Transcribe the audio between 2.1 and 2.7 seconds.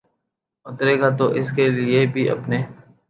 بھی اپنے